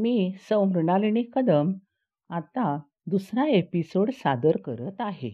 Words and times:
मी 0.00 0.32
सौ 0.40 0.64
मृणालिनी 0.64 1.22
कदम 1.32 1.72
आता 2.30 2.80
दुसरा 3.06 3.46
एपिसोड 3.46 4.10
सादर 4.10 4.56
करत 4.56 5.00
आहे. 5.00 5.30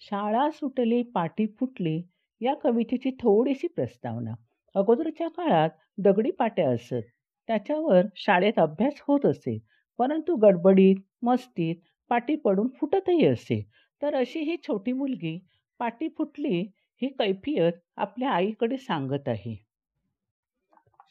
शाळा 0.00 0.50
सुटली 0.50 1.02
पाटी 1.02 1.46
फुटली 1.46 2.02
या 2.40 2.54
कवितेची 2.54 3.10
थोडीशी 3.10 3.66
प्रस्तावना. 3.66 4.34
अगोदरच्या 4.74 5.28
काळात 5.28 5.70
दगडी 5.98 6.30
पाट्या 6.30 6.70
असत 6.70 7.02
त्याच्यावर 7.46 8.02
शाळेत 8.16 8.58
अभ्यास 8.58 8.94
होत 9.08 9.26
असे 9.26 9.58
परंतु 9.98 10.36
गडबडीत 10.36 10.96
मस्तीत 11.22 11.76
पाटी 12.08 12.36
पडून 12.36 12.68
फुटतही 12.68 13.26
असे. 13.26 13.66
तर 14.02 14.14
अशी 14.14 14.40
ही 14.40 14.56
छोटी 14.62 14.92
मुलगी 14.92 15.38
पाटी 15.78 16.08
फुटली 16.08 16.70
ही 17.02 17.08
कैफियत 17.08 17.72
आपल्या 17.96 18.30
आईकडे 18.30 18.76
सांगत 18.76 19.28
आहे. 19.28 19.56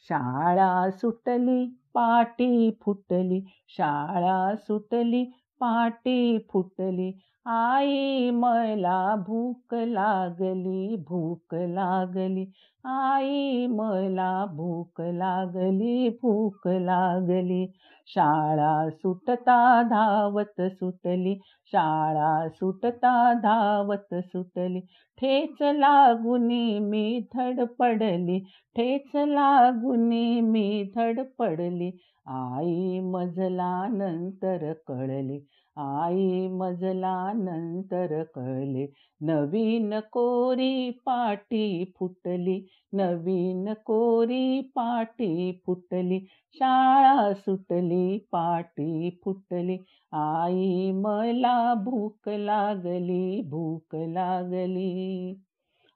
शाळा 0.08 0.90
सुटली 0.90 1.64
पाटी 1.94 2.70
फुटली. 2.82 3.40
शाळा 3.68 4.54
सुटली 4.56 5.24
पाटी 5.60 6.38
फुटली. 6.50 7.10
आई 7.48 8.30
मला 8.34 8.96
भूक 9.26 9.74
लागली 9.74 10.96
भूक 11.08 11.54
लागली. 11.54 12.44
आई 12.84 13.66
मला 13.70 14.30
भूक 14.56 15.00
लागली 15.00 16.08
भूक 16.22 16.68
लागली. 16.68 17.66
शाळा 18.14 18.88
सुटता 18.90 19.56
धावत 19.90 20.60
सुटली 20.72 21.34
शाळा 21.72 22.48
सुटता 22.48 23.12
धावत 23.42 24.14
सुटली. 24.14 24.80
ठेच 25.18 25.62
लागुनी 25.62 26.78
मी 26.78 27.20
धडपडली 27.34 28.38
ठेच 28.76 29.16
लागुनी 29.16 30.40
मी 30.40 30.82
धडपडली 30.96 31.90
आई 32.26 32.98
मजला 33.02 33.72
नंतर 33.92 34.72
कळली 34.86 35.38
आई 35.78 36.48
मजला 36.48 37.32
नंतर 37.32 38.22
कळले. 38.22 38.86
नवीन 39.20 40.00
कोरी 40.00 40.90
पाटी 40.90 41.92
फुटली. 41.98 42.66
नवीन 42.92 43.72
कोरी 43.72 44.60
पाटी 44.60 45.60
फुटली. 45.66 46.20
शाळा 46.52 47.34
सुटली 47.34 48.18
पाटी 48.32 49.20
फुटली. 49.24 49.76
आई 50.12 50.92
मला 50.92 51.74
भूक 51.74 52.28
लागली 52.28 53.42
भूक 53.42 53.94
लागली. 53.94 55.34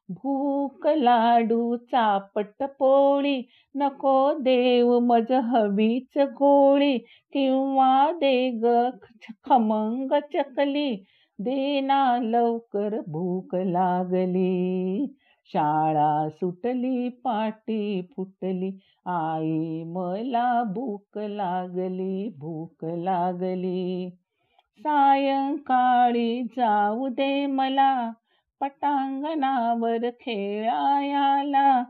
भूक 0.08 0.86
लाडू 0.86 1.77
चापट 1.91 2.62
पोळी 2.78 3.36
नको 3.75 4.14
देव 4.42 4.98
मज 5.00 5.33
हवीच 5.44 6.19
गोळी 6.39 6.97
किंवा 7.33 8.11
दे 8.20 8.34
ग 8.62 8.75
खमंग 9.44 10.12
चकली 10.34 10.91
देना 11.39 12.00
लवकर 12.22 13.00
भूक 13.09 13.55
लागली. 13.56 15.06
शाळा 15.53 16.28
सुटली 16.31 17.09
पाटी 17.25 18.03
फुटली 18.16 18.70
आई 19.06 19.83
मला 19.84 20.62
भूक 20.75 21.19
लागली 21.19 22.28
भूक 22.39 22.84
लागली. 22.84 24.11
सायंकाळी 24.81 26.42
जाऊ 26.56 27.09
दे 27.09 27.47
मला 27.47 27.92
पटांगणावर 28.63 30.09
खेळायाला 30.21 31.83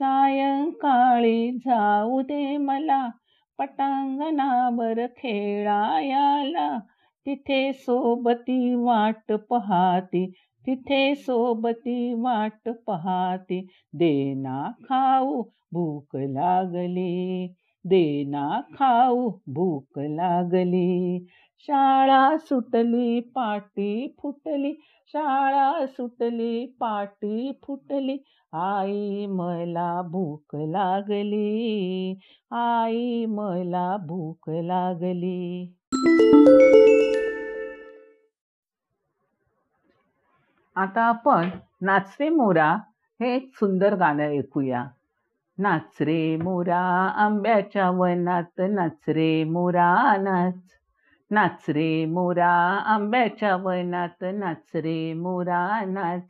सायंकाळी 0.00 1.50
जाऊ 1.56 2.20
दे 2.22 2.56
मला. 2.56 3.08
पटांगणावर 3.58 5.06
खेळायाला 5.18 6.68
तिथे 7.26 7.72
सोबती 7.72 8.74
वाट 8.74 9.32
पहाती 9.50 10.26
तिथे 10.66 11.14
सोबती 11.14 12.12
वाट 12.14 12.68
पहाती. 12.86 13.60
देना 13.94 14.70
खाऊ 14.88 15.42
भूक 15.72 16.16
लागली. 16.16 17.46
देना 17.84 18.60
खाऊ 18.74 19.28
भूक 19.46 19.98
लागली. 19.98 21.18
शाळा 21.58 22.36
सुटली 22.38 23.20
पाटी 23.20 24.16
फुटली. 24.22 24.72
शाळा 25.06 25.86
सुटली 25.86 26.66
पाटी 26.66 27.60
फुटली. 27.66 28.16
आई 28.52 29.26
मला 29.26 30.02
भूक 30.02 30.56
लागली. 30.56 32.18
आई 32.50 33.26
मला 33.26 33.96
भूक 33.96 34.50
लागली. 34.50 35.72
आता 40.76 41.00
आपण 41.00 41.48
नाचरे 41.82 42.28
मोरा 42.28 42.76
हे 43.20 43.36
एक 43.36 43.50
सुंदर 43.54 43.94
गाणं 43.94 44.22
ऐकूया. 44.22 44.84
नाचरे 45.58 46.36
मोरा 46.36 46.80
आंब्याच्या 47.16 47.90
वनात 47.90 48.60
नाचरे 48.70 49.44
मोरा 49.44 50.16
नाच. 50.16 50.75
नाच 51.30 51.64
रे 51.68 52.04
मोरा 52.04 52.52
आंब्याच्या 52.86 53.56
वनात 53.56 54.24
नाचरे 54.34 55.12
मोरा 55.12 55.80
नाच. 55.84 56.28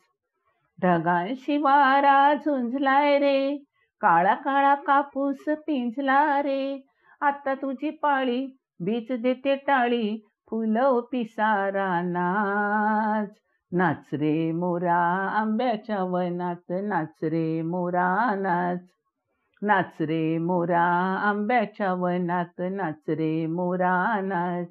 ढगां 0.83 1.27
शिवारा 1.37 2.35
झुंजलाय 2.35 3.19
रे 3.19 3.57
काळा 4.01 4.35
काळा 4.35 4.75
कापूस 4.75 5.45
पिंजला 5.67 6.43
रे. 6.43 6.87
आता 7.21 7.55
तुझी 7.55 7.91
पाळी 7.91 8.47
बीच 8.81 9.13
देते 9.13 9.55
टाळी 9.57 10.17
फुलव 10.51 11.01
पिसारा 11.01 12.01
नाच. 12.03 13.35
नाच 13.73 14.09
रे 14.13 14.53
मोरा 14.53 14.99
आंब्याच्या 15.41 16.03
वनात 16.03 16.73
नाच 16.83 17.25
रे 17.25 17.63
मोरा 17.63 18.35
नाच. 18.35 18.81
नाच 19.63 20.01
रे 20.01 20.39
मोरा 20.39 20.85
आंब्याच्या 21.29 21.93
वनात 21.93 22.61
नाच 22.61 23.09
रे 23.09 23.47
मोरा 23.47 24.21
नाच. 24.21 24.69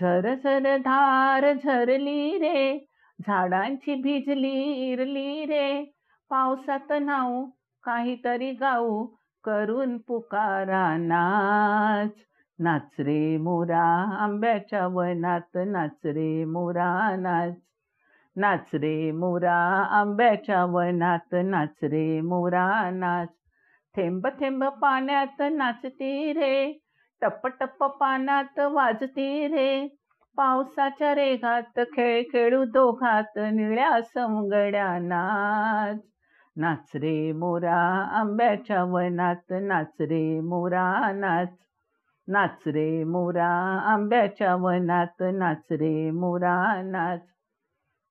झर 0.00 0.34
झर 0.34 0.76
धार 0.76 1.52
झरली 1.52 2.38
रे 2.38 2.78
झाडांची 3.26 3.94
भिजली 3.94 4.62
इरली 4.90 5.44
रे. 5.44 5.84
पावसात 6.30 6.92
नाऊ 7.00 7.44
काहीतरी 7.84 8.50
गाऊ 8.52 9.06
करून 9.44 9.96
पुकारा 9.98 10.96
नाच 10.96 12.12
नाच 12.58 13.00
रे 13.00 13.36
मोरा 13.36 13.84
आंब्याच्या 14.18 14.86
वनात 14.86 15.56
नाच 15.66 16.06
रे 16.06 16.44
मोरा 16.44 17.16
नाच 17.16 17.54
नाच 18.36 18.74
रे 18.74 19.10
मोरा 19.12 19.56
आंब्याच्या 19.90 20.64
वनात 20.64 21.34
नाच 21.44 21.84
रे 21.84 22.20
मोरा 22.20 22.90
नाच 22.90 23.28
थेंब 23.96 24.26
थेंब 24.40 24.64
पाण्यात 24.64 25.42
नाचती 25.52 26.32
रे 26.32 26.83
टप्प 27.24 27.46
टप्प 27.46 27.84
पाण्यात 27.84 28.58
वाजते 28.58 29.46
रे. 29.46 29.96
पावसाच्या 30.36 31.14
रेघात 31.14 31.78
खेळ 31.78 32.22
खेळू 32.32 32.64
दोघात 32.64 33.38
निळ्या 33.38 34.02
समगड्या 34.02 34.98
नाच. 34.98 36.10
नाच 36.56 36.90
रे 36.94 37.32
मोरा 37.32 38.08
आंब्याच्या 38.12 38.84
वनात 38.84 39.52
नाच 39.62 39.96
रे 40.00 40.40
मोरा 40.40 41.12
नाच. 41.12 41.58
नाच 42.28 42.62
रे 42.66 43.04
मोरा 43.04 43.80
आंब्याच्या 43.86 44.54
वनात 44.54 45.22
नाच 45.22 45.66
रे 45.70 46.10
मोरा 46.10 46.82
नाच. 46.82 47.26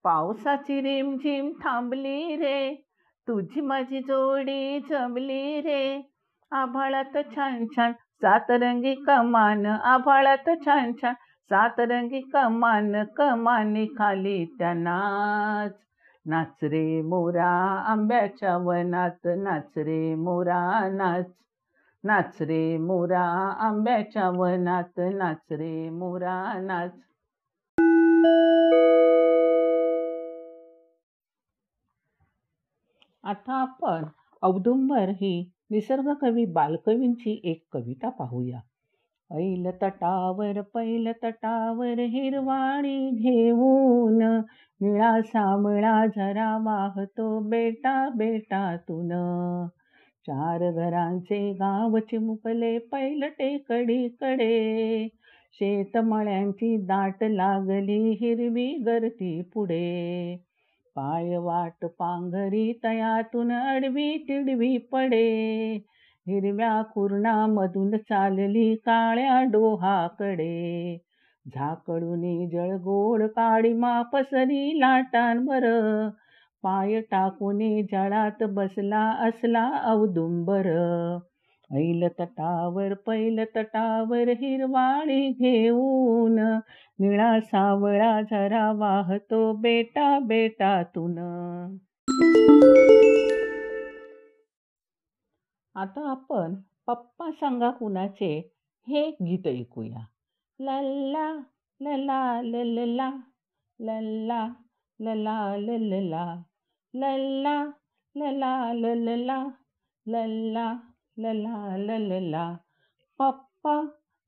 पावसाची 0.04 0.82
रिमझिम 0.82 1.52
थांबली 1.64 2.36
रे. 2.36 2.86
तुझी 3.28 3.62
माझी 3.62 4.00
जोडी 4.00 4.80
जमली 4.90 5.62
रे. 5.62 6.10
आभाळात 6.52 7.18
छान 7.36 7.66
छान 7.66 7.92
सातरंगी 8.22 8.94
कमान 8.96 9.66
आभाळात 9.66 10.50
छान 10.66 10.92
छान. 11.02 11.14
सातरंगी 11.50 12.22
कमान 12.22 13.04
कमानी 13.04 13.86
खाली 13.98 14.46
त्या 14.46 14.74
नाच. 14.74 15.74
नाच 16.26 16.64
रे 16.64 17.02
मोरा 17.02 17.50
आंब्याच्या 17.88 18.58
वनात 18.58 19.26
नाच 19.26 19.78
रे 19.78 20.16
मोरा 20.16 20.90
नाच. 20.90 21.32
नाच 22.04 22.42
रे 22.42 22.78
मोरा 22.78 23.26
आंब्याच्या 23.60 24.30
वनात 24.30 25.00
नाच 25.14 25.52
रे 25.52 25.90
मोरा 25.90 26.54
नाच. 26.60 26.96
आता 33.24 33.54
आपण 33.54 34.04
औदुंबर 34.42 35.10
ही 35.10 35.53
निसर्ग 35.74 36.14
कवी 36.22 36.46
बालकवींची 36.46 37.42
एक 37.44 37.64
कविता 37.72 38.10
पाहूया. 38.10 38.60
ऐल 39.32 39.72
तटावर 39.82 40.62
पैल 40.62 41.12
तटावर 41.24 42.00
हिरवाणी 42.00 43.10
घेऊन 43.12 44.22
निळा 44.82 45.22
सावळा 45.22 46.06
झरा 46.06 46.58
वाहतो 46.58 47.40
बेटा 47.40 48.10
बेटातून. 48.10 49.08
चार 50.28 50.72
घरांचे 50.72 51.54
गाव 51.54 52.00
चिमुकले 52.00 52.78
पैल 52.78 53.24
टेकडीकडे. 53.24 55.08
शेतमळ्यांची 55.54 56.78
दाट 56.78 57.24
लागली 57.24 58.12
हिरवी 58.12 58.74
गर्दी 58.74 59.42
पुढे. 59.42 60.38
पाय 60.96 61.38
वाट 61.38 61.86
पांघरी 61.86 62.74
तयातून 62.84 63.52
अडवी 63.52 64.18
तिडवी 64.18 64.78
पडे. 64.78 65.76
हिरव्या 66.28 66.82
कुरणामधून 66.82 67.98
चालली 67.98 68.76
काळ्या 68.76 69.44
डोहाकडे. 69.44 70.98
झाकडून 71.46 72.50
जळगोड 72.50 73.24
काळी 73.24 73.74
मापसरी 73.74 74.80
लाटांवर. 74.80 75.64
पाय 76.64 77.02
टाकूनी 77.02 77.84
जळात 77.84 78.44
बसला 78.44 79.10
असला 79.28 79.94
औदुंबर. 79.94 80.68
ऐल 81.76 82.08
तटावर 82.20 82.94
पैल 82.94 83.44
तटावर 83.56 84.30
हिरवाळी 84.30 85.30
घेऊन 85.30 86.60
निळा 87.00 87.40
सावळा 87.40 88.22
झरा 88.22 88.72
वाहतो 88.72 89.52
बेटा 89.54 90.20
बेटातून 90.20 91.18
आता 95.76 96.10
आपण 96.12 96.56
पप्पा 96.88 97.32
सांगा 97.32 97.70
कुणाचे 97.70 98.36
हे 98.88 99.10
गीत 99.22 99.48
ऐकूया 99.48 100.06
लल्ला 100.60 101.30
लला 101.82 102.42
लल्ला 102.42 103.10
लल्ला 103.80 104.48
लला 105.00 105.56
लल्ला 105.58 106.26
लल्ला 106.94 107.64
लला 108.16 108.74
लल्ला 108.74 109.44
लल्ला 110.06 110.74
लला 111.18 111.78
ललला 111.78 112.56
पप्पा 113.20 113.82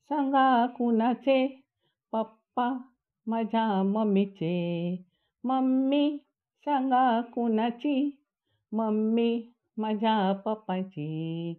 सांगा 0.09 0.65
कुणाचे 0.65 1.64
पप्पा 2.57 2.77
माझ्या 3.27 3.83
मम्मीचे. 3.83 4.95
मम्मी 5.43 6.17
सांगा 6.65 7.21
कुणाची? 7.21 8.17
मम्मी 8.71 9.41
माझ्या 9.77 10.33
पप्पाची. 10.45 11.53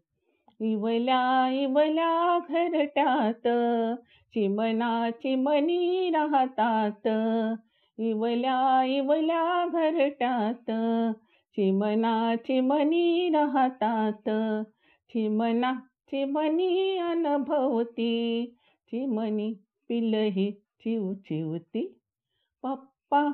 इवल्या 0.61 1.49
इवल्या 1.53 2.39
घरट्यात 2.49 3.49
चिमना 4.35 5.11
चिमणी 5.11 6.11
राहतात. 6.11 7.09
इवल्या 7.99 8.85
इवल्या 8.85 9.69
घरट्यात 9.73 10.71
चिमना 11.57 12.35
चिमणी 12.37 13.29
राहतात. 13.29 14.29
चिमना 15.09 15.73
चिमणी 16.11 16.99
अनुभवती. 16.99 18.45
चिमणी 18.87 19.53
पिलही 19.89 20.53
चिव 20.81 21.13
चिवती 21.15 21.99
पप्पा 22.63 23.33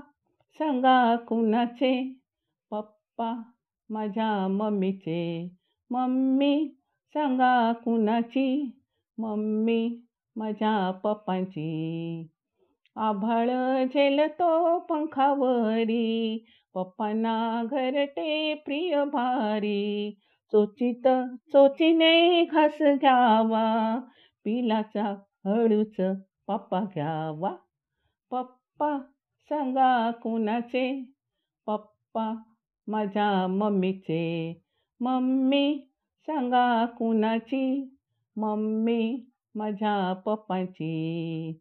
सांगा 0.55 1.17
कुणाचे? 1.17 2.13
पप्पा 2.71 3.43
माझ्या 3.91 4.49
मम्मीचे. 4.49 5.51
मम्मी 5.91 6.69
सांगा 7.09 7.73
कुणाची? 7.73 8.79
मम्मी 9.19 10.01
माझ्या 10.37 10.91
पप्पांची. 10.91 12.29
आभाळ 12.97 13.51
झेलतो 13.85 14.79
पंखावरी. 14.79 16.45
पप्पांना 16.75 17.65
घरटे 17.71 18.55
प्रिय 18.55 19.05
भारी. 19.05 20.19
चोचित 20.53 21.09
चोचीने 21.53 22.45
घास 22.45 22.83
घ्यावा. 22.83 23.99
पिलाचा 24.45 25.15
हळूच 25.45 26.01
पप्पा 26.49 26.81
घ्यावा. 26.81 27.53
पप्पा 28.31 28.99
सांगा 29.49 30.11
कुणाचे? 30.11 31.05
पप्पा 31.67 32.35
माझ्या 32.87 33.47
मम्मीचे. 33.47 34.63
मम्मी 35.01 35.79
सांगा 36.27 36.85
कुणाची? 36.85 37.97
मम्मी 38.37 39.27
माझ्या 39.55 40.13
पप्पाची. 40.13 41.53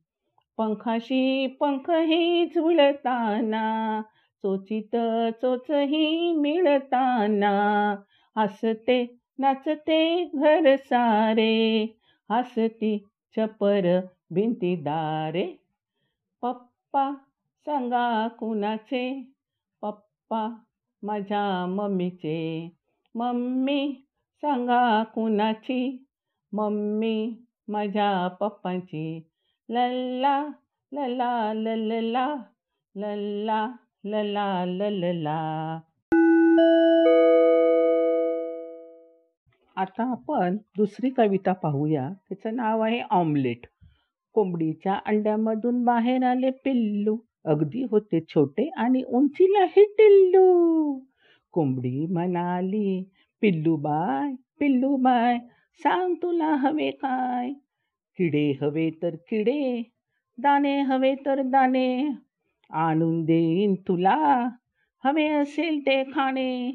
पंखाशी 0.57 1.47
पंखही 1.47 2.45
झुळताना 2.45 4.01
चोचित 4.43 4.95
चोचही 5.41 6.33
मिळताना 6.33 7.51
हसते 8.37 9.19
नाचते 9.39 10.23
घर 10.35 10.75
सारे 10.75 11.85
हसती 12.31 12.97
चपर 14.31 14.35
भिंतीदारे 14.35 15.55
पप्पा 16.41 17.13
सांगा 17.65 18.27
कुणाचे? 18.27 19.27
पप्पा 19.81 20.55
माझ्या 21.03 21.65
मम्मीचे. 21.65 22.69
मम्मी 23.15 23.95
सांगा 24.35 25.03
कुणाची? 25.03 26.05
मम्मी 26.53 27.35
माझ्या 27.67 28.27
पप्पांची. 28.27 29.29
लल्ला 29.69 30.47
लला 30.91 31.53
ललला 31.53 32.35
लल्ला 32.95 33.67
लला 34.03 34.65
लल्ला. 34.65 35.79
आता 39.75 40.11
आपण 40.11 40.57
दुसरी 40.77 41.09
कविता 41.09 41.53
पाहूया. 41.53 42.09
तिचं 42.29 42.55
नाव 42.55 42.81
आहे 42.81 43.01
ऑमलेट. 43.01 43.70
कोंबडीच्या 44.33 44.99
अंड्यामधून 45.05 45.83
बाहेर 45.83 46.23
आले 46.23 46.49
पिल्लू. 46.49 47.17
अगदी 47.45 47.83
होते 47.91 48.19
छोटे 48.29 48.69
आणि 48.77 49.03
उंचीलाही 49.07 49.83
टिल्लू. 49.85 50.99
कोंबडी 51.51 52.05
म्हणाली 52.05 53.03
पिल्लू 53.41 53.75
बाय 53.75 54.33
पिल्लू 54.59 54.95
बाय 54.95 55.37
सांग 55.83 56.13
तुला 56.15 56.55
हवे 56.55 56.91
काय? 56.91 57.53
किडे 58.17 58.51
हवे 58.61 58.89
तर 59.03 59.15
किडे 59.15 59.83
दाणे 60.37 60.81
हवे 60.81 61.15
तर 61.15 61.41
दाणे. 61.41 62.09
आणून 62.69 63.23
देईन 63.23 63.75
तुला 63.87 64.49
हवे 65.03 65.27
असेल 65.27 65.79
ते 65.79 66.03
खाणे. 66.03 66.71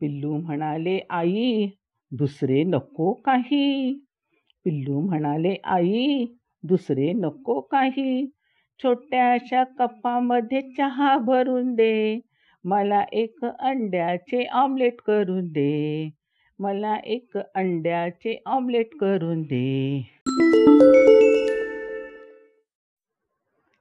पिल्लू 0.00 0.36
म्हणाले 0.36 1.00
आई 1.10 1.66
दुसरे 2.10 2.62
नको 2.62 3.12
काही. 3.12 3.92
पिल्लू 4.64 5.00
म्हणाले 5.00 5.56
आई 5.64 6.24
दुसरे 6.62 7.12
नको 7.12 7.60
काही. 7.60 8.30
छोट्याशा 8.82 9.64
कपामध्ये 9.64 10.60
चहा 10.60 11.18
भरून 11.18 11.74
दे. 11.74 12.20
मला 12.64 13.04
एक 13.12 13.44
अंड्याचे 13.44 14.44
ऑमलेट 14.44 15.00
करून 15.06 15.46
दे. 15.46 16.10
मला 16.58 16.96
एक 16.96 17.38
अंड्याचे 17.54 18.42
ऑमलेट 18.46 18.88
करून 19.00 19.42
दे. 19.42 20.08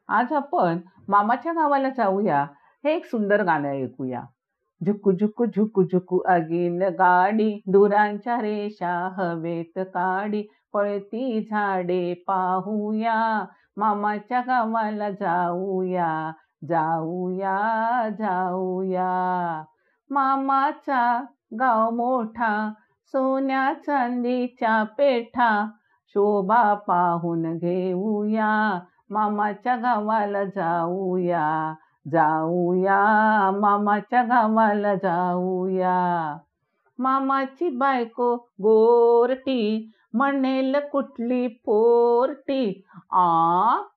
आज 0.07 0.33
आपण 0.33 0.77
मामाच्या 1.07 1.53
गावाला 1.53 1.89
जाऊया. 1.89 2.47
हे 2.85 2.95
एक 2.95 3.05
सुंदर 3.05 3.43
गाणं 3.43 3.69
ऐकूया. 3.69 4.21
झुकू 4.85 5.11
झुकू 5.11 5.45
झुकू 5.45 5.83
झुकू 5.83 6.19
अगीन 6.19 6.81
गाडी. 6.81 7.61
दुरांच्या 7.67 8.41
रेषा 8.41 9.09
हवेत 9.17 9.71
काडी. 9.77 10.43
पळती 10.73 11.47
झाडे 11.51 12.13
पाहूया. 12.27 13.45
मामाच्या 13.77 14.41
गावाला 14.41 15.09
जाऊया 15.09 16.31
जाऊया 16.67 18.09
जाऊया. 18.19 19.63
मामाचा 20.09 21.23
गाव 21.59 21.89
मोठा 21.89 22.71
सोन्या 23.05 23.73
चांदीच्या 23.85 24.83
पेठा 24.83 25.65
शोभा 26.07 26.73
पाहून 26.73 27.57
घेऊया. 27.57 28.79
मामाच्या 29.09 29.75
गावाला 29.75 30.43
जाऊया 30.43 31.73
जाऊया. 32.11 33.01
मामाच्या 33.51 34.23
गावाला 34.23 34.95
जाऊया. 34.95 36.37
मामाची 36.99 37.69
बायको 37.69 38.35
गोरटी 38.35 39.91
म्हणेल 40.17 40.75
कुठली 40.91 41.45
पोरटी? 41.65 42.63
आ 43.11 43.25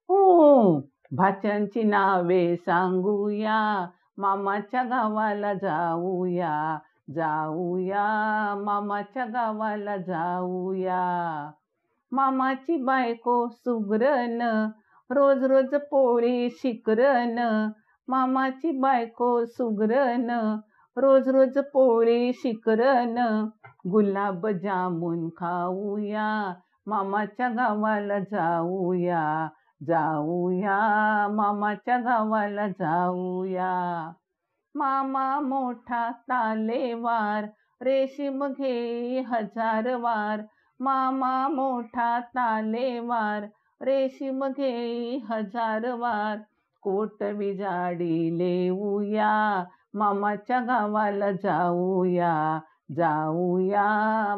हो 0.09 0.81
भाच्यांची 1.19 1.83
नावे 1.83 2.57
सांगूया 2.57 3.59
मामाच्या 4.19 4.83
गावाला 4.83 5.53
जाऊया 5.55 6.79
जाऊया 7.15 8.05
मामाच्या 8.65 9.25
गावाला 9.25 9.97
जाऊया. 9.97 11.01
मामाची 12.13 12.77
बायको 12.85 13.47
सुगरण 13.49 14.41
रोज 15.11 15.45
रोज 15.45 15.75
पोळी 15.91 16.49
शिकरण. 16.53 17.39
मामाची 18.09 18.71
बायको 18.81 19.45
सुगरण 19.47 20.31
रोज 21.01 21.29
रोज 21.29 21.59
पोळी 21.59 22.33
शिकरण 22.33 23.45
गुलाब 23.91 24.47
जामुन 24.47 25.29
खाऊया 25.29 26.55
मामाच्या 26.87 27.49
गावाला 27.49 28.19
जाऊया 28.19 29.49
जाऊया 29.87 30.79
मामाच्या 31.31 31.97
गावाला 31.99 32.69
जाऊया. 32.69 34.11
मामा 34.75 35.41
मोठा 35.41 36.11
तालेवार 36.11 37.45
रेशीम 37.85 38.47
घे 38.47 39.21
हजार 39.21 39.95
वार. 39.95 40.41
मामा 40.81 41.49
मोठा 41.49 42.21
तालेवार 42.21 43.47
रेशीम 43.85 44.45
घे 44.45 45.19
हजार 45.31 45.93
वार. 45.93 46.37
कोट 46.83 47.23
विजाडी 47.23 48.39
लेऊया 48.39 49.65
मामाच्या 49.95 50.61
गावाला 50.61 51.33
जाऊया 51.33 52.61
जाऊया. 52.97 53.85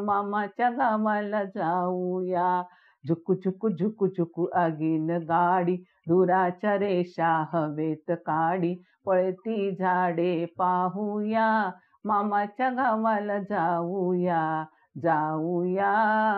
मामाच्या 0.01 0.71
गावाला 0.71 1.45
जाऊया. 1.45 2.63
झुकू 3.09 3.35
झुकू 3.35 3.69
झुकू 3.69 4.07
झुकू 4.07 4.47
आगीन 4.55 5.11
गाडी 5.11 5.77
धुराच्या 6.09 6.79
रेषा 6.79 7.45
हवेत 7.53 8.11
काडी. 8.11 8.83
पळती 9.07 9.77
झाडे 9.79 10.45
पाहूया. 10.59 11.71
मामाच्या 12.05 12.71
गावाला 12.71 13.39
जाऊया 13.39 14.65
जाऊया. 15.03 15.95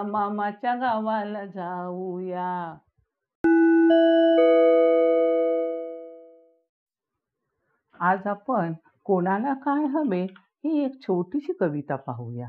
मामाच्या 0.07 0.75
गावाला 0.75 1.45
जाऊया. 1.47 2.75
आज 8.01 8.27
आपण 8.27 8.73
कोणाला 9.07 9.53
काय 9.55 9.85
हवे 9.85 10.23
ही 10.65 10.79
एक 10.85 11.01
छोटीशी 11.03 11.53
कविता 11.53 11.97
पाहूया. 11.97 12.49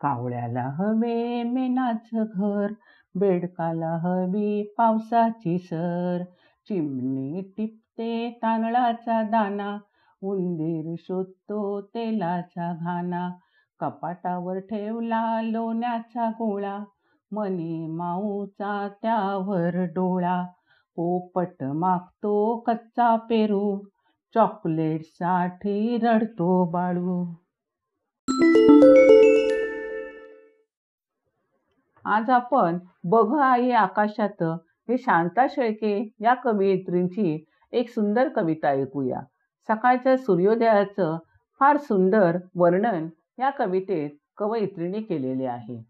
कावळ्याला 0.00 0.62
हवे 0.78 1.42
मेनाचं 1.42 2.24
घर 2.24 2.72
बेडकाला 3.14 3.96
हवी 3.96 4.62
पावसाची 4.78 5.58
सर. 5.58 6.22
चिमणी 6.68 7.40
टिपते 7.56 8.30
तांदळाचा 8.42 9.22
दाना 9.22 9.76
उंदीर 10.22 10.94
शोधतो 10.98 11.80
तेलाचा 11.94 12.72
घाना. 12.74 13.28
कपाटावर 13.80 14.58
ठेवला 14.60 15.40
लोण्याचा 15.42 16.28
गोळा 16.30 16.78
मनी 17.32 17.86
माऊचा 17.86 18.88
त्यावर 19.02 19.76
डोळा. 19.94 20.42
पोपट 20.96 21.62
मागतो 21.74 22.34
कच्चा 22.66 23.14
पेरू 23.28 23.78
चॉकलेटसाठी 24.36 25.98
रडतो 26.02 26.64
बाळू. 26.64 27.24
आज 32.04 32.30
आपण 32.30 32.78
बघ 33.04 33.38
आई 33.38 33.70
आकाशात 33.70 34.42
हे 34.42 34.98
शांता 34.98 35.46
शेळके 35.50 36.12
या 36.20 36.34
कवयित्रींची 36.34 37.44
एक 37.72 37.88
सुंदर 37.88 38.28
कविता 38.28 38.68
ऐकूया. 38.68 39.20
सकाळच्या 39.68 40.16
सूर्योदयाचं 40.16 41.18
फार 41.60 41.76
सुंदर 41.76 42.38
वर्णन 42.56 43.08
या 43.38 43.50
कवितेत 43.50 44.10
कवयित्रीने 44.36 45.00
केलेले 45.00 45.46
आहे. 45.46 45.84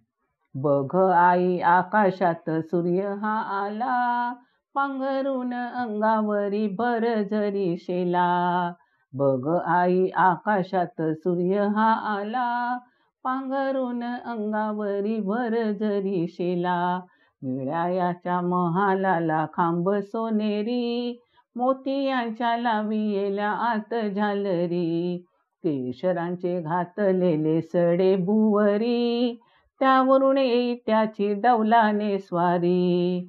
बघ 0.55 0.97
आई 0.97 1.59
आकाशात 1.59 2.51
सूर्य 2.51 3.15
हा 3.21 3.41
आला. 3.41 4.33
पांघरून 4.77 5.55
अंगावरी 5.55 6.69
भर 6.69 7.23
जरी 7.23 7.77
शेला. 7.77 8.73
बघ 9.13 9.49
आई 9.67 10.09
आकाशात 10.09 11.03
सूर्य 11.03 11.61
हा 11.61 11.93
आला. 11.93 12.79
पांघरून 13.25 14.05
अंगावरी 14.05 15.21
भर 15.21 15.73
जरी 15.73 16.27
शेला. 16.29 17.01
निळ्याच्या 17.43 18.41
महालाला 18.41 19.47
खांब 19.53 19.91
सोनेरी. 19.91 21.21
मोतियांच्या 21.57 22.57
लावियेला 22.57 23.49
आत 23.49 23.95
झालरी. 24.15 25.25
केशरांचे 25.59 26.61
घातलेले 26.61 27.63
सडे 27.63 28.17
भुवरी. 28.17 29.41
त्यावरून 29.81 30.39
येई 30.39 30.75
त्याची 30.75 31.35
डौलाने 31.35 32.19
स्वारी. 32.19 33.29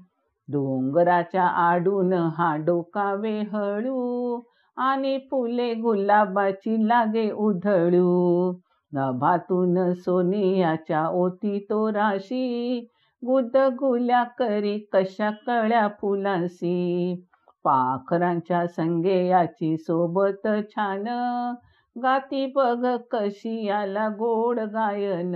डोंगराच्या 0.50 1.46
आडून 1.46 2.13
हा 2.38 2.56
डोकावे 2.66 3.39
हळू 3.54 4.39
आणि 4.77 5.18
फुले 5.32 5.74
गुलाबाची 5.74 6.75
लागे 6.88 7.30
उधळू. 7.32 8.54
नभातून 8.94 9.94
सोनियाच्या 9.94 11.08
ओती 11.13 11.60
तो 11.70 11.88
राशी 11.94 12.80
गुदगुल्या 13.24 14.24
करी 14.39 14.77
कशा 14.94 15.30
कळ्या 15.48 15.88
फुलासी 16.01 17.16
पाखरांच्या 17.66 18.66
संगेयाची 18.68 19.75
सोबत 19.77 20.48
छान 20.72 21.04
गाती 21.96 22.46
बघ 22.56 22.96
कशी 23.12 23.66
याला 23.66 24.08
गोड 24.10 24.60
गायन. 24.74 25.36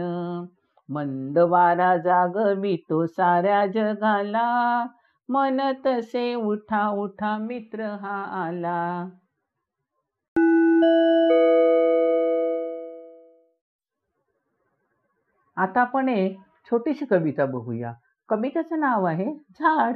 मंदवारा 0.89 1.95
जागवितो 1.97 3.05
साऱ्या 3.07 3.65
जगाला 3.65 4.47
मन 5.33 5.61
तसे 5.85 6.35
उठा 6.35 6.89
उठा 6.89 7.37
मित्र 7.37 7.83
हा 7.83 8.23
आला. 8.23 9.09
आता 15.55 15.81
आपण 15.81 16.09
एक 16.09 16.39
छोटीशी 16.71 17.05
कविता 17.05 17.45
बघूया. 17.45 17.93
कवितेचं 18.29 18.79
नाव 18.79 19.03
आहे 19.03 19.33
झाड. 19.33 19.95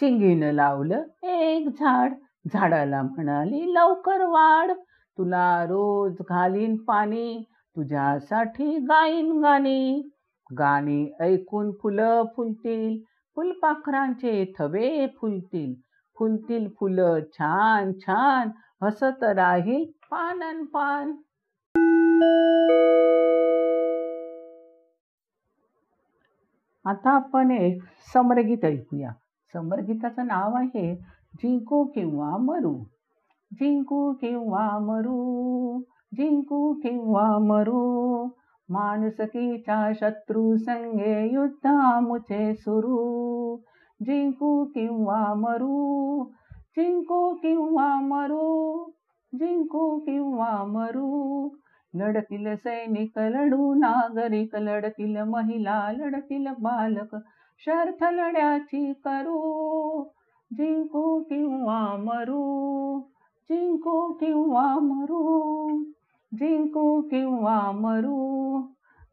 चिंगीनं 0.00 0.52
लावलं 0.52 1.02
एक 1.22 1.68
झाड. 1.68 2.12
झाडाला 2.52 3.02
म्हणाली 3.02 3.74
लवकर 3.74 4.24
वाढ. 4.24 4.70
तुला 5.18 5.64
रोज 5.64 6.16
घालीन 6.28 6.76
पाणी. 6.76 7.44
तुझ्यासाठी 7.76 8.78
गाईन 8.78 9.40
गाणी. 9.40 10.08
गाणी 10.58 11.12
ऐकून 11.20 11.70
फुलं 11.82 12.22
फुलतील. 12.36 13.07
फुलपाखरांचे 13.38 14.52
थवे 14.58 15.06
फुलतील. 15.06 15.74
फुलतील 16.18 16.68
फुलं 16.80 17.18
छान 17.32 17.92
छान 17.92 18.48
हसत 18.84 19.22
राहील 19.22 19.84
पानन 20.10 20.64
पान. 20.64 21.12
आता 26.84 27.10
आपण 27.10 27.50
एक 27.50 27.82
समरगीत 28.14 28.64
ऐकूया. 28.64 29.10
समरगीताचं 29.52 30.26
नाव 30.26 30.54
आहे 30.54 30.94
जिंकू 31.34 31.84
किंवा 31.84 32.36
मरू. 32.36 32.76
जिंकू 33.52 34.12
किंवा 34.12 34.78
मरू 34.78 35.80
जिंकू 36.16 36.72
किंवा 36.72 37.38
मरू. 37.38 38.28
माणुसकीच्या 38.70 39.90
शत्रू 40.00 40.56
संगे 40.56 41.32
युद्धा 41.32 41.70
आमुचे 41.96 42.54
सुरू. 42.54 43.56
जिंकू 44.00 44.64
किंवा 44.64 45.34
मरू 45.34 46.24
जिंकू 46.76 47.34
किंवा 47.34 47.94
मरू 48.00 48.84
जिंकू 49.34 49.98
किंवा 49.98 50.64
मरू. 50.66 51.48
लढतील 51.94 52.54
सैनिक 52.56 53.18
लढू 53.18 53.74
नागरिक 53.74 54.56
लढतील 54.56 55.16
महिला 55.22 55.80
लढतील 55.92 56.46
बालक 56.58 57.16
शर्थ 57.58 58.04
लढ्याची 58.04 58.92
करू. 58.92 60.04
जिंकू 60.52 61.22
किंवा 61.22 61.80
मरू 61.98 63.00
जिंकू 63.50 64.12
किंवा 64.12 64.74
मरू. 64.82 65.22
जिंकू 66.34 67.00
किंवा 67.00 67.70
मरू. 67.72 68.60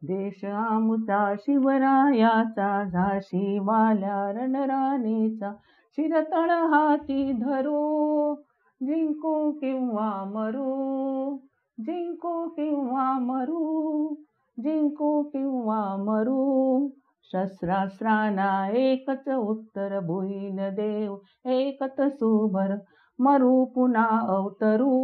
देश 0.02 0.44
आमुचा 0.44 1.34
शिवरायाचा 1.38 2.84
झाशी 2.84 3.58
वाल्या 3.58 4.32
रणराणीचा 4.32 5.52
शिरतळ 5.92 6.50
हाती 6.50 7.32
धरू. 7.32 8.34
जिंकू 8.82 9.52
किंवा 9.52 10.24
मरू 10.34 11.36
जिंकू 11.80 12.48
किंवा 12.48 13.12
मरू. 13.18 14.14
जिंकू 14.58 15.22
किंवा 15.22 15.96
मरू 15.96 16.88
शस्त्रास्त्रांना 17.22 18.68
एकच 18.68 19.28
उत्तर 19.28 20.00
भुईन 20.00 20.56
देव 20.56 21.16
एकच 21.44 22.00
सुभर. 22.00 22.74
मरू 23.18 23.64
पुन्हा 23.64 24.20
अवतरू. 24.28 24.96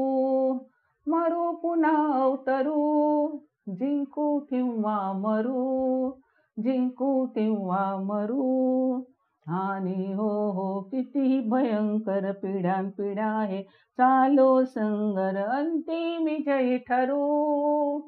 मरू 1.08 1.52
पुन्हा 1.52 2.22
अवतरू 2.22 3.28
जिंकू 3.68 4.38
किंवा 4.38 5.12
मरू 5.12 6.10
जिंकू 6.58 7.26
किंवा 7.26 7.96
मरू. 8.02 9.00
आणि 9.46 10.12
हो 10.12 10.50
हो 10.50 10.80
किती 10.80 11.48
भयंकर 11.48 12.32
पिढ्यान 12.32 12.90
पिढ्या 12.90 13.26
आहे. 13.26 13.62
चालो 13.98 14.64
संगर 14.64 15.36
अंतिम 15.36 16.24
विजयी 16.24 16.78
ठरू. 16.78 18.00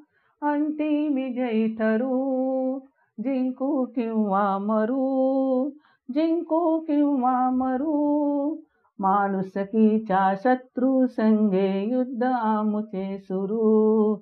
अंतिम 0.42 1.14
विजयी 1.14 1.76
ठरू. 1.76 2.78
जिंकू 3.20 3.84
किंवा 3.84 4.58
मरू 4.58 5.70
जिंकू 6.14 6.80
किंवा 6.80 7.50
मरू. 7.50 8.56
माणुसकीच्या 8.98 10.34
शत्रू 10.44 11.06
संगे 11.06 11.84
युद्ध 11.90 12.24
आमुचे 12.24 13.18
सुरू. 13.18 14.16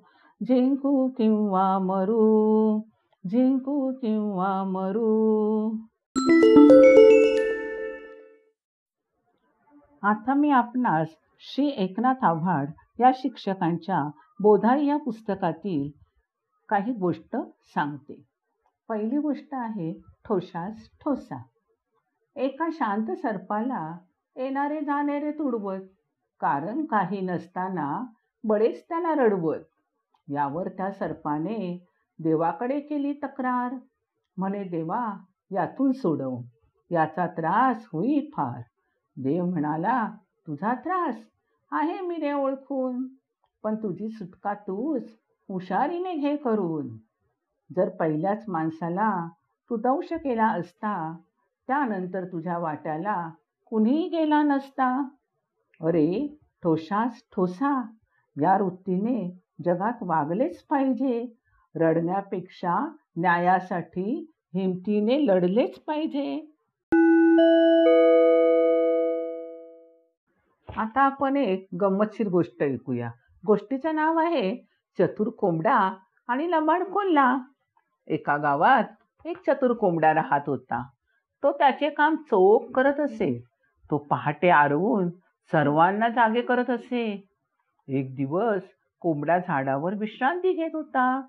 जिंकू 0.45 1.07
किंवा 1.07 1.79
मरू 1.79 2.81
जिंकू 3.29 3.93
किंवा 3.93 4.63
मरू. 4.63 5.71
आता 10.01 10.33
मी 10.33 10.49
आपणास 10.49 11.07
श्री 11.39 11.67
एकनाथ 11.67 12.15
आव्हाड 12.21 12.69
या 12.99 13.11
शिक्षकांच्या 13.15 14.09
बोधाई 14.39 14.85
या 14.85 14.97
पुस्तकातील 14.97 15.99
काही 16.69 16.93
गोष्ट 16.93 17.37
सांगते. 17.63 18.23
पहिली 18.89 19.17
गोष्ट 19.17 19.47
आहे 19.51 20.01
ठोशास 20.25 20.89
ठोसा. 21.01 21.43
एका 22.35 22.67
शांत 22.73 23.11
सर्पाला 23.11 23.97
येणारे 24.35 24.81
जाणारे 24.81 25.31
तुडवत. 25.31 25.81
कारण 26.39 26.85
काही 26.85 27.21
नसताना 27.21 28.05
बळेच 28.43 28.83
त्याला 28.89 29.15
रडवत. 29.15 29.63
यावर 30.27 30.67
त्या 30.67 30.91
सर्पाने 30.91 31.87
देवाकडे 32.19 32.79
केली 32.79 33.13
तक्रार. 33.13 33.75
म्हणे 34.37 34.63
देवा 34.63 35.17
यातून 35.51 35.91
सोडव. 35.91 36.41
याचा 36.91 37.27
त्रास 37.27 37.85
होई 37.93 38.29
फार. 38.33 38.61
देव 39.17 39.45
म्हणाला 39.45 40.09
तुझा 40.47 40.73
त्रास 40.73 41.15
आहे 41.71 42.01
मी 42.01 42.15
रे 42.15 42.31
ओळखून. 42.31 43.07
पण 43.63 43.75
तुझी 43.75 44.09
सुटका 44.09 44.53
तूच 44.53 45.09
हुशारीने 45.49 46.15
घे 46.15 46.35
करून. 46.35 46.97
जर 47.75 47.89
पहिल्याच 47.89 48.45
माणसाला 48.47 49.27
तू 49.69 49.75
दंश 49.77 50.13
केला 50.13 50.47
असता 50.47 51.17
त्यानंतर 51.67 52.25
तुझ्या 52.25 52.57
वाट्याला 52.57 53.29
कुणीही 53.65 54.07
गेला 54.07 54.43
नसता. 54.43 55.03
अरे 55.81 56.37
ठोसास 56.63 57.23
ठोसा 57.35 57.81
या 58.41 58.63
वृत्तीने 58.63 59.39
जगात 59.65 59.93
वागलेच 60.01 60.63
पाहिजे. 60.63 61.33
रडण्यापेक्षा 61.75 62.95
न्यायासाठी 63.17 64.31
हिमतीने 64.55 65.25
लढलेच 65.25 65.79
पाहिजे. 65.79 66.51
आता 70.77 71.01
आपण 71.01 71.37
एक 71.37 71.67
गंमतशीर 71.81 72.29
गोष्ट 72.29 72.63
ऐकूया. 72.63 73.11
गोष्टीचं 73.47 73.95
नाव 73.95 74.17
आहे 74.17 74.55
चतुर 74.99 75.29
कोंबडा 75.29 75.95
आणि 76.27 76.51
लबाड 76.51 76.83
कोल्हा. 76.83 77.37
एका 78.07 78.37
गावात 78.37 78.83
एक 79.25 79.37
चतुर 79.37 79.73
कोंबडा 79.73 80.13
राहत 80.13 80.41
होता. 80.47 80.87
तो 81.43 81.51
त्याचे 81.51 81.89
काम 81.89 82.15
चोख 82.15 82.59
करत 82.75 82.99
असे. 82.99 83.52
तो 83.93 83.97
पहाटे 83.97 84.49
आरवून 84.49 85.09
सर्वांना 85.51 86.09
जागे 86.09 86.41
करत 86.41 86.69
असे. 86.69 87.29
एक 87.87 88.15
दिवस 88.15 88.61
कोंबडा 88.99 89.37
झाडावर 89.37 89.93
विश्रांती 89.93 90.53
घेत 90.53 90.69
होता. 90.73 91.21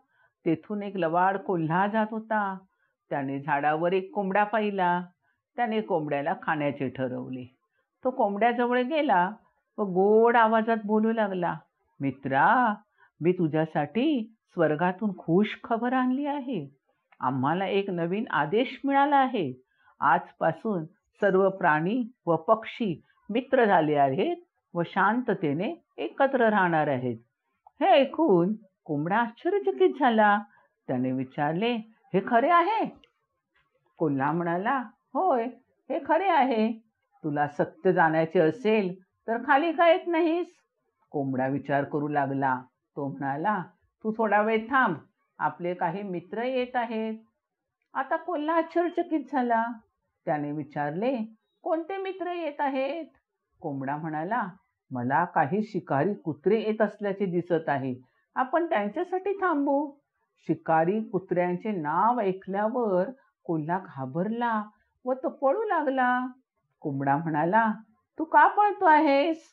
तेथून 0.44 0.83
एक 0.83 0.97
लवाड 0.97 1.37
कोल्हा 1.37 1.87
जात 1.87 2.06
होता. 2.11 2.59
त्याने 3.11 3.40
झाडावर 3.40 3.92
एक 3.92 4.12
कोंबडा 4.12 4.44
पाहिला. 4.44 5.02
त्याने 5.56 5.80
कोंबड्याला 5.80 6.35
खाण्याचे 6.42 6.88
ठरवले. 6.88 7.44
तो 8.04 8.11
कोंबड्याजवळ 8.11 8.83
गेला 8.83 9.30
व 9.78 9.83
गोड 9.83 10.37
आवाजात 10.37 10.76
बोलू 10.85 11.12
लागला 11.12 11.56
मित्रा 12.00 12.75
मी 13.21 13.33
तुझ्यासाठी 13.33 14.35
स्वर्गातून 14.55 15.18
खुश 15.18 15.46
खबर 15.64 15.92
आणली 15.92 16.27
आहे. 16.27 16.77
आम्हाला 17.20 17.66
एक 17.66 17.90
नवीन 17.90 18.24
आदेश 18.31 18.81
मिळाला 18.85 19.16
आहे. 19.16 19.62
आजपासून 20.00 20.85
सर्व 21.20 21.48
प्राणी 21.50 22.03
व 22.27 22.37
पक्षी 22.37 23.03
मित्र 23.31 23.64
झाले 23.64 23.94
आहेत 23.94 24.37
व 24.74 24.83
शांततेने 24.87 25.74
एकत्र 25.96 26.48
राहणार 26.48 26.88
आहेत. 26.88 27.16
हे 27.81 27.87
ऐकून 27.87 28.53
कोंबडा 28.85 29.16
आश्चर्यचकित 29.16 29.90
झाला. 30.00 30.38
त्याने 30.87 31.12
विचारले 31.12 31.72
हे 32.14 32.20
खरे 32.27 32.50
आहे? 32.50 32.85
कोल्हा 33.96 34.33
म्हणाला 34.33 34.79
होय 35.14 35.44
हे 35.90 35.98
खरे 36.07 36.29
आहे. 36.29 36.72
तुला 37.24 37.48
सत्य 37.48 37.92
जाण्याचे 37.92 38.40
असेल 38.40 38.94
तर 39.29 39.37
खाली 39.46 39.72
का 39.72 39.88
येत 39.88 40.07
नाहीस? 40.07 40.46
कोंबडा 41.11 41.46
विचार 41.46 41.85
करू 41.85 42.09
लागला. 42.09 42.61
तो 42.96 43.09
म्हणाला 43.09 43.62
तू 44.05 44.12
थोडा 44.18 44.42
वेळ 44.42 44.66
थांब 44.70 44.96
आपले 45.38 45.74
काही 45.74 46.03
मित्र 46.03 46.42
येत 46.42 46.77
आहेत. 46.77 47.14
आता 47.94 48.16
कोल्हा 48.16 48.57
आश्चर्यचकित 48.57 49.20
झाला. 49.33 49.64
त्याने 50.27 50.53
विचारले 50.53 51.17
कोणते 51.63 51.97
मित्र 51.97 52.33
येत 52.33 52.61
आहेत? 52.61 53.05
कोंबडा 53.61 53.97
म्हणाला 53.97 54.49
मला 54.91 55.25
काही 55.25 55.63
शिकारी 55.63 56.15
कुत्रे 56.15 56.61
येत 56.61 56.83
असल्याचे 56.83 57.27
दिसत 57.27 57.69
आहे. 57.69 57.95
आपण 58.35 58.67
त्यांच्यासाठी 58.67 59.33
थांबू. 59.33 59.93
शिकारी 60.49 61.01
कुत्र्यांचे 61.01 61.71
नाव 61.71 62.21
ऐकल्यावर 62.21 63.11
कोल्हा 63.45 63.79
घाबरला 63.79 64.63
व 65.05 65.13
तो 65.13 65.29
पळू 65.29 65.63
लागला. 65.63 66.27
कोंबडा 66.81 67.17
म्हणाला 67.17 67.73
तू 68.19 68.25
का 68.25 68.49
पळतो 68.49 68.85
आहेस? 68.85 69.45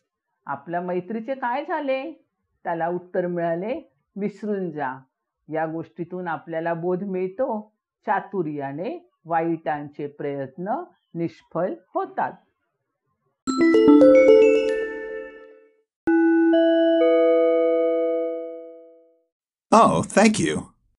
आपल्या 0.46 0.82
मैत्रीचे 0.82 1.36
काय 1.36 1.66
झाले? 1.68 2.26
त्याला 2.64 2.88
उत्तर 2.88 3.28
मिळाले 3.28 3.94
विसरून 4.16 4.72
जा. 4.72 4.96
या 5.50 5.66
गोष्टीतून 5.66 6.28
आपल्याला 6.28 6.74
बोध 6.74 7.04
मिळतो. 7.04 7.74
चातुर्याने 8.06 9.11
वाईटांचे 9.26 10.08
प्रयत्न 10.08 10.84
निष्फळ 11.14 11.74
होतात 11.94 12.34
Oh, 19.72 20.04
thank 20.04 20.38
you. 20.38 20.71